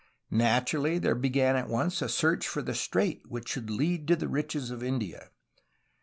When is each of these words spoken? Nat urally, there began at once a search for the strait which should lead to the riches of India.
Nat 0.31 0.65
urally, 0.65 0.99
there 0.99 1.13
began 1.13 1.55
at 1.55 1.69
once 1.69 2.01
a 2.01 2.09
search 2.09 2.47
for 2.47 2.63
the 2.63 2.73
strait 2.73 3.21
which 3.29 3.49
should 3.49 3.69
lead 3.69 4.07
to 4.07 4.15
the 4.15 4.27
riches 4.27 4.71
of 4.71 4.81
India. 4.81 5.29